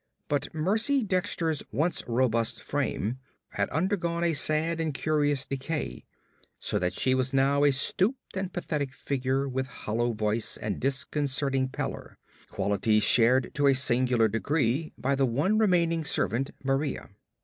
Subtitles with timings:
[0.27, 3.19] But Mercy Dexter's once robust frame
[3.49, 6.05] had undergone a sad and curious decay,
[6.59, 11.67] so that she was now a stooped and pathetic figure with hollow voice and disconcerting
[11.69, 12.17] pallor
[12.49, 17.09] qualities shared to a singular degree by the one remaining servant Maria.